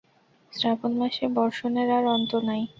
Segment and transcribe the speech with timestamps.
[0.53, 2.61] শ্রাবণমাসে বর্ষণের আর অন্ত নাই।